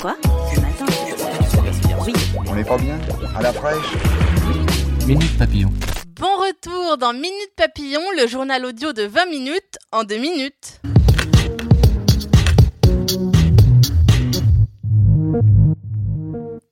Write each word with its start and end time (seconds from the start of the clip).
Quoi 0.00 0.16
Ce 0.54 0.60
matin 0.60 0.86
Oui. 2.04 2.12
On 2.46 2.54
n'est 2.54 2.64
pas 2.64 2.76
bien 2.76 2.98
À 3.34 3.42
la 3.42 3.52
fraîche 3.52 3.94
Minute 5.06 5.38
Papillon. 5.38 5.72
Bon 6.18 6.36
retour 6.38 6.98
dans 6.98 7.12
Minute 7.12 7.52
Papillon, 7.56 8.02
le 8.18 8.26
journal 8.26 8.64
audio 8.64 8.92
de 8.92 9.04
20 9.04 9.26
minutes 9.26 9.78
en 9.92 10.04
2 10.04 10.16
minutes. 10.16 10.80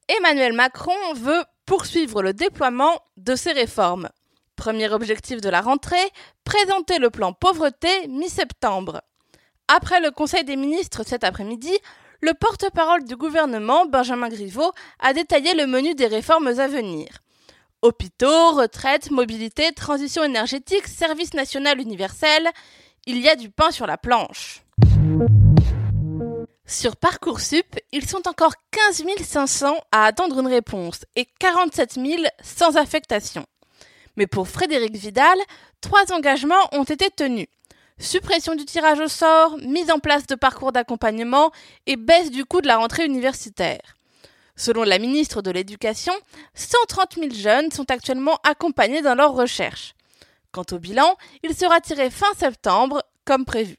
Emmanuel 0.09 0.52
Macron 0.52 0.92
veut 1.14 1.42
poursuivre 1.66 2.22
le 2.22 2.33
déploiement 2.33 3.00
de 3.16 3.36
ses 3.36 3.52
réformes. 3.52 4.09
Premier 4.56 4.91
objectif 4.91 5.41
de 5.41 5.48
la 5.48 5.61
rentrée, 5.61 5.97
présenter 6.45 6.98
le 6.98 7.11
plan 7.11 7.33
pauvreté 7.33 7.88
mi-septembre. 8.09 9.02
Après 9.69 10.00
le 10.00 10.11
Conseil 10.11 10.45
des 10.45 10.56
ministres 10.56 11.05
cet 11.06 11.25
après-midi, 11.25 11.72
le 12.24 12.33
porte-parole 12.33 13.05
du 13.05 13.16
gouvernement, 13.16 13.84
Benjamin 13.84 14.30
Griveaux, 14.30 14.72
a 14.98 15.12
détaillé 15.12 15.53
le 15.55 15.67
menu 15.67 15.94
des 15.94 16.06
réformes 16.06 16.47
à 16.47 16.66
venir. 16.66 17.08
Hôpitaux, 17.83 18.53
retraites, 18.53 19.11
mobilité, 19.11 19.72
transition 19.72 20.25
énergétique, 20.25 20.86
service 20.86 21.34
national 21.34 21.78
universel, 21.83 22.48
il 23.05 23.19
y 23.19 23.28
a 23.28 23.36
du 23.36 23.50
pain 23.50 23.70
sur 23.70 23.86
la 23.86 23.98
planche. 23.98 24.64
Sur 26.66 26.97
Parcoursup, 26.97 27.78
ils 27.92 28.08
sont 28.08 28.27
encore 28.27 28.55
15 28.70 29.05
500 29.22 29.77
à 29.92 30.06
attendre 30.06 30.41
une 30.41 30.47
réponse 30.47 31.05
et 31.16 31.28
47 31.38 31.92
000 31.92 32.22
sans 32.42 32.78
affectation. 32.78 33.44
Mais 34.16 34.27
pour 34.27 34.48
Frédéric 34.48 34.97
Vidal, 34.97 35.36
trois 35.83 36.11
engagements 36.11 36.55
ont 36.72 36.84
été 36.84 37.11
tenus. 37.11 37.48
Suppression 37.98 38.56
du 38.56 38.64
tirage 38.64 38.98
au 39.00 39.09
sort, 39.09 39.56
mise 39.59 39.91
en 39.91 40.00
place 40.00 40.27
de 40.27 40.34
parcours 40.34 40.73
d'accompagnement 40.73 41.53
et 41.87 41.97
baisse 41.97 42.31
du 42.31 42.45
coût 42.45 42.61
de 42.61 42.67
la 42.67 42.77
rentrée 42.77 43.05
universitaire. 43.05 43.97
Selon 44.56 44.83
la 44.83 44.98
ministre 44.98 45.42
de 45.42 45.50
l'Éducation, 45.50 46.12
130 46.55 47.15
000 47.15 47.31
jeunes 47.34 47.70
sont 47.70 47.91
actuellement 47.91 48.39
accompagnés 48.45 49.03
dans 49.03 49.15
leurs 49.15 49.34
recherches. 49.34 49.95
Quant 50.53 50.65
au 50.72 50.78
bilan, 50.78 51.17
il 51.42 51.56
sera 51.56 51.81
tiré 51.81 52.11
fin 52.11 52.33
septembre, 52.39 53.03
comme 53.25 53.45
prévu. 53.45 53.77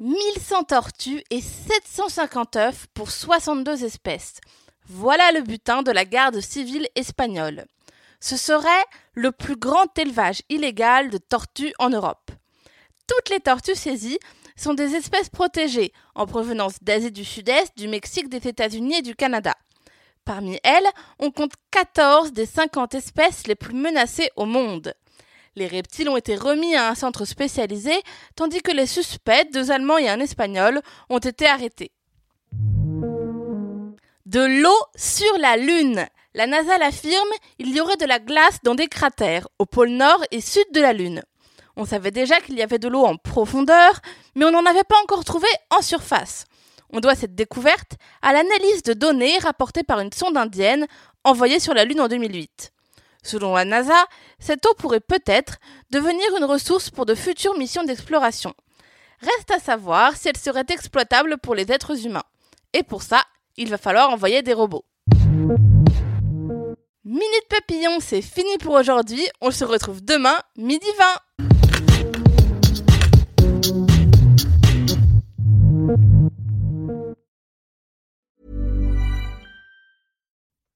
1100 0.00 0.64
tortues 0.64 1.22
et 1.30 1.40
750 1.40 2.56
œufs 2.56 2.86
pour 2.94 3.10
62 3.10 3.84
espèces. 3.84 4.40
Voilà 4.86 5.32
le 5.32 5.42
butin 5.42 5.82
de 5.82 5.90
la 5.90 6.04
garde 6.04 6.40
civile 6.40 6.88
espagnole. 6.94 7.66
Ce 8.20 8.36
serait 8.36 8.84
le 9.14 9.32
plus 9.32 9.56
grand 9.56 9.96
élevage 9.98 10.42
illégal 10.48 11.10
de 11.10 11.18
tortues 11.18 11.72
en 11.78 11.90
Europe. 11.90 12.30
Toutes 13.06 13.30
les 13.30 13.40
tortues 13.40 13.74
saisies 13.74 14.18
sont 14.56 14.74
des 14.74 14.94
espèces 14.94 15.28
protégées 15.28 15.92
en 16.14 16.26
provenance 16.26 16.82
d'Asie 16.82 17.12
du 17.12 17.24
Sud-Est, 17.24 17.76
du 17.76 17.88
Mexique, 17.88 18.28
des 18.28 18.48
États-Unis 18.48 18.96
et 18.96 19.02
du 19.02 19.14
Canada. 19.14 19.54
Parmi 20.24 20.58
elles, 20.62 20.86
on 21.18 21.30
compte 21.30 21.54
14 21.70 22.32
des 22.32 22.44
50 22.44 22.94
espèces 22.94 23.46
les 23.46 23.54
plus 23.54 23.74
menacées 23.74 24.30
au 24.36 24.44
monde. 24.44 24.92
Les 25.56 25.66
reptiles 25.66 26.08
ont 26.08 26.16
été 26.16 26.36
remis 26.36 26.76
à 26.76 26.90
un 26.90 26.94
centre 26.94 27.24
spécialisé, 27.24 27.92
tandis 28.36 28.60
que 28.60 28.70
les 28.70 28.86
suspects, 28.86 29.50
deux 29.52 29.70
Allemands 29.70 29.98
et 29.98 30.08
un 30.08 30.20
Espagnol, 30.20 30.82
ont 31.08 31.18
été 31.18 31.46
arrêtés. 31.46 31.92
De 34.26 34.62
l'eau 34.62 34.76
sur 34.94 35.38
la 35.38 35.56
Lune. 35.56 36.06
La 36.34 36.46
NASA 36.46 36.76
l'affirme, 36.76 37.30
il 37.58 37.74
y 37.74 37.80
aurait 37.80 37.96
de 37.96 38.04
la 38.04 38.18
glace 38.18 38.58
dans 38.62 38.74
des 38.74 38.88
cratères, 38.88 39.48
au 39.58 39.64
pôle 39.64 39.88
nord 39.88 40.22
et 40.30 40.42
sud 40.42 40.66
de 40.74 40.80
la 40.80 40.92
Lune. 40.92 41.22
On 41.76 41.86
savait 41.86 42.10
déjà 42.10 42.38
qu'il 42.40 42.56
y 42.56 42.62
avait 42.62 42.78
de 42.78 42.88
l'eau 42.88 43.04
en 43.04 43.16
profondeur, 43.16 44.00
mais 44.34 44.44
on 44.44 44.50
n'en 44.50 44.66
avait 44.66 44.84
pas 44.84 45.00
encore 45.02 45.24
trouvé 45.24 45.48
en 45.70 45.80
surface. 45.80 46.44
On 46.90 47.00
doit 47.00 47.14
cette 47.14 47.34
découverte 47.34 47.96
à 48.20 48.34
l'analyse 48.34 48.82
de 48.82 48.92
données 48.92 49.38
rapportée 49.38 49.82
par 49.82 50.00
une 50.00 50.12
sonde 50.12 50.36
indienne 50.36 50.86
envoyée 51.24 51.60
sur 51.60 51.72
la 51.72 51.84
Lune 51.84 52.00
en 52.00 52.08
2008. 52.08 52.72
Selon 53.22 53.54
la 53.54 53.64
NASA, 53.64 54.06
cette 54.38 54.66
eau 54.66 54.74
pourrait 54.74 55.00
peut-être 55.00 55.56
devenir 55.90 56.36
une 56.36 56.44
ressource 56.44 56.90
pour 56.90 57.06
de 57.06 57.14
futures 57.14 57.56
missions 57.56 57.84
d'exploration. 57.84 58.52
Reste 59.20 59.50
à 59.50 59.58
savoir 59.58 60.16
si 60.16 60.28
elle 60.28 60.36
serait 60.36 60.66
exploitable 60.68 61.38
pour 61.38 61.54
les 61.54 61.72
êtres 61.72 62.06
humains. 62.06 62.24
Et 62.74 62.82
pour 62.82 63.02
ça, 63.02 63.22
il 63.56 63.70
va 63.70 63.78
falloir 63.78 64.10
envoyer 64.10 64.42
des 64.42 64.52
robots. 64.52 64.84
Minute 67.10 67.48
Papillon, 67.48 68.00
c'est 68.00 68.20
fini 68.20 68.58
pour 68.58 68.74
aujourd'hui. 68.74 69.26
On 69.40 69.50
se 69.50 69.64
retrouve 69.64 70.04
demain, 70.04 70.38
midi 70.58 70.84
20. 70.98 71.18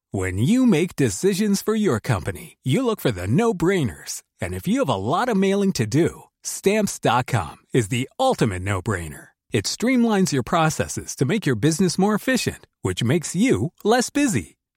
When 0.09 0.39
you 0.39 0.65
make 0.65 0.95
decisions 0.95 1.61
for 1.61 1.75
your 1.75 1.99
company, 1.99 2.57
you 2.63 2.83
look 2.83 2.99
for 2.99 3.11
the 3.11 3.27
no-brainers. 3.27 4.23
And 4.41 4.55
if 4.55 4.67
you 4.67 4.79
have 4.79 4.89
a 4.89 4.95
lot 4.95 5.29
of 5.29 5.37
mailing 5.37 5.71
to 5.73 5.85
do, 5.85 6.23
stamps.com 6.41 7.57
is 7.73 7.89
the 7.89 8.09
ultimate 8.19 8.63
no-brainer. 8.63 9.27
It 9.51 9.65
streamlines 9.65 10.31
your 10.31 10.41
processes 10.41 11.15
to 11.17 11.25
make 11.25 11.45
your 11.45 11.55
business 11.55 11.99
more 11.99 12.15
efficient, 12.15 12.65
which 12.81 13.03
makes 13.03 13.35
you 13.35 13.71
less 13.83 14.09
busy. 14.09 14.57